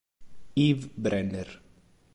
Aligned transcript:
Eve 0.55 0.89
Brenner 0.97 1.61